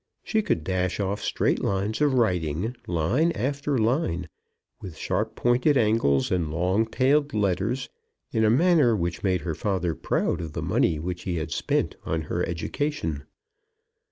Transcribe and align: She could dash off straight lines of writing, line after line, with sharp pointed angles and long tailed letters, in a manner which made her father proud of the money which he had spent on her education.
She 0.23 0.41
could 0.41 0.63
dash 0.63 0.99
off 0.99 1.21
straight 1.21 1.63
lines 1.63 2.01
of 2.01 2.15
writing, 2.15 2.75
line 2.87 3.31
after 3.33 3.77
line, 3.77 4.29
with 4.81 4.97
sharp 4.97 5.35
pointed 5.35 5.77
angles 5.77 6.31
and 6.31 6.51
long 6.51 6.87
tailed 6.87 7.35
letters, 7.35 7.87
in 8.31 8.43
a 8.43 8.49
manner 8.49 8.95
which 8.95 9.21
made 9.21 9.41
her 9.41 9.53
father 9.53 9.93
proud 9.93 10.41
of 10.41 10.53
the 10.53 10.63
money 10.63 10.97
which 10.97 11.21
he 11.25 11.35
had 11.35 11.51
spent 11.51 11.97
on 12.03 12.21
her 12.23 12.43
education. 12.49 13.25